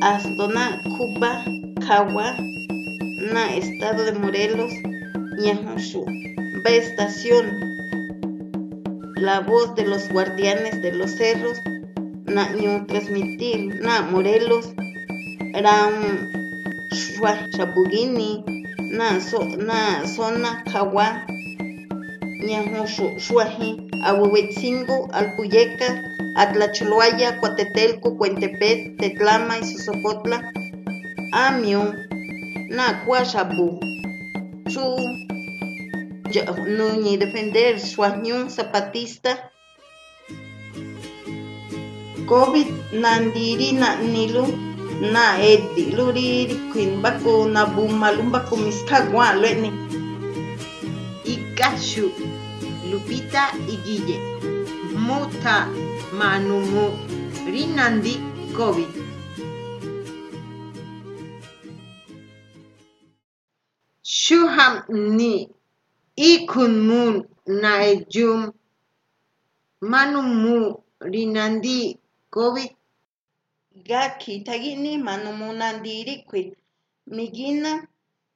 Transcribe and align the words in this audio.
Astona, 0.00 0.80
Cuba, 0.96 1.44
Cagua, 1.86 2.36
na 3.32 3.56
estado 3.56 4.04
de 4.04 4.12
Morelos, 4.12 4.72
Ñajushu, 5.38 6.04
va 6.64 6.70
estación, 6.70 7.46
la 9.16 9.40
voz 9.40 9.74
de 9.74 9.84
los 9.84 10.08
guardianes 10.08 10.80
de 10.82 10.92
los 10.92 11.10
cerros, 11.10 11.60
na 12.26 12.48
transmitir, 12.86 13.80
na 13.80 14.02
Morelos, 14.02 14.72
ram 15.52 16.28
Chabugini, 17.50 18.44
na, 18.92 19.20
so, 19.20 19.44
na 19.44 20.06
zona 20.06 20.62
Kawa, 20.72 21.26
Ñajushu, 22.46 23.18
Shuaji, 23.18 23.88
Ahuehuetzingo, 24.04 25.08
Alpuyeca, 25.12 26.17
Atlacholoaya, 26.36 27.40
Cuatetelco, 27.40 28.16
Cuentepet, 28.16 28.96
Tetlama 28.98 29.58
y 29.58 29.64
Sosopotla, 29.64 30.52
Amio, 31.32 31.94
Na 32.70 33.04
Cuachabu, 33.04 33.80
Chu, 34.68 34.96
Nuñi 36.66 37.16
Defender, 37.16 37.80
Suañón 37.80 38.50
Zapatista, 38.50 39.50
COVID, 42.26 42.68
Nandirina 42.92 43.96
Nilu, 43.96 44.46
Na 45.00 45.40
Edi, 45.40 45.92
Luriri, 45.92 46.70
Queen 46.72 47.00
Baku, 47.00 47.48
Nabu, 47.48 47.88
Malumbaku, 47.88 48.56
Miskagua, 48.56 49.32
Lueni, 49.34 49.72
Ikachu, 51.24 52.12
Lupita 52.90 53.52
y 53.66 53.76
Guille, 53.84 54.18
Muta, 55.08 55.56
Manumu, 56.18 56.84
Rinandi, 57.52 58.14
COVID. 58.56 58.92
Shuham 64.02 64.74
ni 65.16 65.48
ikunmun 66.16 67.24
naejum 67.46 68.52
manumu 69.80 70.82
rinandi 71.00 71.98
COVID. 72.30 72.70
Gaki 73.88 74.40
tagini 74.40 74.98
manumunandiri 74.98 76.24
quid. 76.28 76.52
Migina 77.06 77.86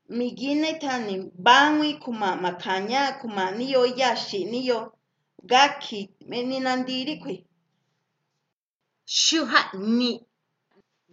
migina 0.09 0.73
tani 0.79 1.31
bangwi 1.37 1.95
kuma 1.95 2.37
makanya 2.37 3.13
kuma 3.21 3.51
niyo 3.51 3.87
yashi 4.01 4.45
niyo 4.45 4.93
gaki 5.51 6.11
meninandirikue. 6.29 7.45
Shuja'ni 9.05 10.11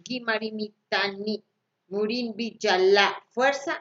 kimarimitani 0.04 1.42
murimpi 1.90 2.56
yala 2.62 3.04
fuerza 3.34 3.74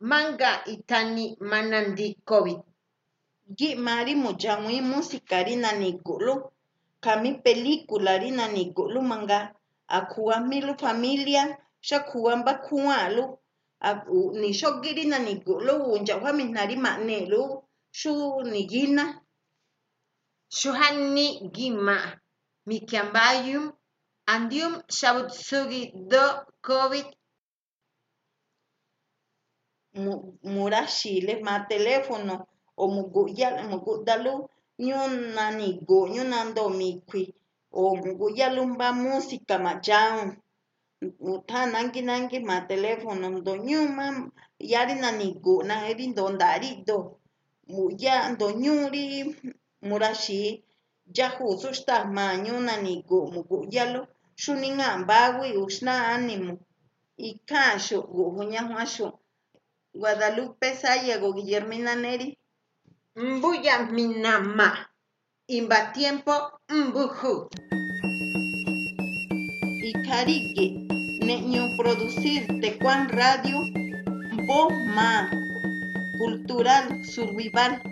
manga 0.00 0.64
itani 0.64 1.36
manandi 1.40 2.16
COVID. 2.24 2.60
Kimari 3.58 4.14
muyanwi 4.14 4.80
música 4.80 5.42
rina 5.42 5.72
nikulun 5.72 6.40
kami 7.00 7.34
película 7.44 8.18
rina 8.18 8.48
nikulun 8.48 9.06
manga 9.06 9.38
akhuwanmilu 9.88 10.78
familia 10.78 11.58
xakhuwan 11.82 12.44
bakhuwanlu 12.46 13.24
nixokki 14.40 14.90
rina 14.98 15.18
nikulun 15.18 15.80
unchawajminari 15.94 16.76
ma'nilu 16.76 17.42
xu 17.98 18.12
niyina. 18.50 19.21
Nari 20.52 20.98
manelu. 20.98 21.02
Shu 21.02 21.12
ni 21.14 21.50
gina. 21.50 21.50
Shuhani 21.50 21.50
gima 21.52 22.20
mikiambayum 22.66 23.72
andium 24.26 24.82
shabutsugi 24.88 25.92
do 26.10 26.44
COVID 26.62 27.06
murashile 30.44 31.42
ma 31.42 31.54
teléfono 31.68 32.46
o 32.76 32.84
muguyal 32.88 33.68
mugudalu 33.70 34.48
nyuna 34.78 35.50
ni 35.58 35.80
go 35.86 36.08
nyuna 36.08 36.44
ndo 36.50 36.68
mikwi 36.68 37.34
o 37.72 37.96
muguyalu 37.96 38.66
mba 38.66 38.92
música 38.92 39.58
ma 39.58 39.72
jaun 39.86 40.36
utha 41.20 41.66
nangi 41.66 42.02
nangi 42.02 42.38
ma 42.40 42.60
teléfono 42.60 43.26
ndo 43.38 43.56
nyuma 43.56 44.30
yari 44.58 44.94
na 44.94 45.10
ni 45.12 45.34
go 45.34 45.62
na 45.62 45.88
eri 45.90 46.06
ndo 46.06 46.28
ndari 46.30 46.70
do 46.86 47.20
muya 47.68 48.28
ndo 48.32 48.50
nyuri 48.50 49.36
murashi 49.82 50.64
yahu 51.16 51.58
sushta 51.60 52.04
ma 52.04 52.36
nyuna 52.36 52.76
ni 52.84 53.02
go 53.08 53.26
muguyalu 53.34 54.06
shuninga 54.42 54.98
mbawi 54.98 55.48
ushna 55.64 55.92
ánimo 56.14 56.58
ikashu 57.16 58.02
guhunya 58.14 58.62
huashu 58.62 59.12
Guadalupe 59.94 60.74
Sayago, 60.74 61.32
Guillermina 61.34 61.94
Neri. 61.94 62.38
Mbuya 63.16 63.86
minama. 63.92 64.86
Imba 65.46 65.92
tiempo 65.92 66.32
mbuju. 66.68 67.50
Icarige. 69.90 70.66
Neño 71.26 71.76
producir 71.76 72.60
Tecuan 72.62 73.08
Radio. 73.10 73.58
Boma. 74.46 75.28
Cultural 76.18 77.04
Survival. 77.04 77.91